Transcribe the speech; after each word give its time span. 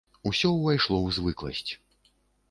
Усё 0.29 0.49
ўвайшло 0.53 0.95
ў 1.01 1.09
звыкласць. 1.17 1.71